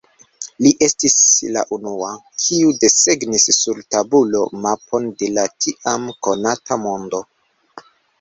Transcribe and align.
Li 0.65 0.69
estis 0.85 1.17
la 1.57 1.61
unua, 1.75 2.07
kiu 2.45 2.71
desegnis 2.83 3.45
sur 3.57 3.81
tabulo 3.95 4.41
mapon 4.63 5.05
de 5.21 5.29
la 5.35 5.45
tiam 5.67 6.09
konata 6.29 6.79
mondo. 6.87 7.21